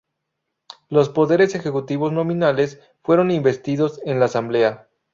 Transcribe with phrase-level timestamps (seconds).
[0.89, 4.87] Los Poderes ejecutivos nominales fueron investidos en la Asamblea.